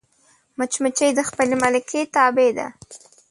مچمچۍ 0.57 1.09
د 1.15 1.19
خپلې 1.29 1.55
ملکې 1.63 1.99
تابع 2.15 2.49
ده 2.57 2.67